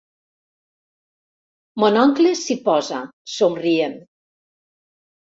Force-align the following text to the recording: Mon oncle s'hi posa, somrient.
Mon 1.85 2.01
oncle 2.05 2.33
s'hi 2.41 2.59
posa, 2.65 3.05
somrient. 3.37 3.99